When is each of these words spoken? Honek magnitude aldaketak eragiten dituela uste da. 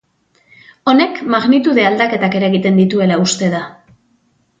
Honek 0.93 1.19
magnitude 1.35 1.85
aldaketak 1.89 2.37
eragiten 2.39 2.81
dituela 2.83 3.19
uste 3.27 3.51
da. 3.53 3.61